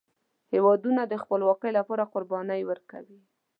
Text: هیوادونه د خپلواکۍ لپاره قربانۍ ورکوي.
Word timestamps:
هیوادونه 0.53 1.01
د 1.07 1.13
خپلواکۍ 1.23 1.71
لپاره 1.77 2.09
قربانۍ 2.13 2.61
ورکوي. 2.69 3.19